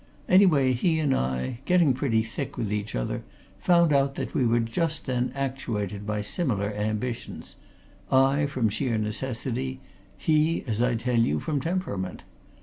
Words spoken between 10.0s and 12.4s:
he, as I tell you, from temperament.